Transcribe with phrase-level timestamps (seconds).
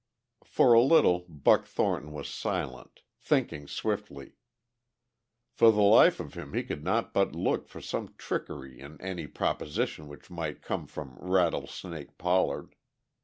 [0.45, 4.33] For a little Buck Thornton was silent, thinking swiftly.
[5.51, 9.27] For the life of him he could not but look for some trickery in any
[9.27, 12.73] proposition which might come from "Rattlesnake" Pollard.